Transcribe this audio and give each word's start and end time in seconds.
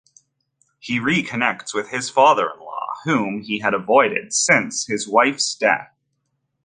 He 0.79 0.99
reconnects 0.99 1.75
with 1.75 1.91
his 1.91 2.09
father-in-law, 2.09 2.87
whom 3.03 3.41
he 3.43 3.59
had 3.59 3.75
avoided 3.75 4.33
since 4.33 4.87
his 4.87 5.07
wife's 5.07 5.53
death. 5.53 5.95